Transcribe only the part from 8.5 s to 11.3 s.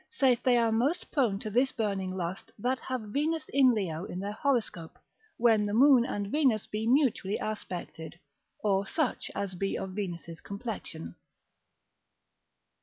or such as be of Venus' complexion.